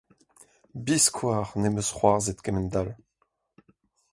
Biskoazh 0.85 1.53
ne 1.61 1.67
'm 1.69 1.79
eus 1.81 1.89
c'hoarzhet 1.95 2.39
kement-all. 2.45 2.89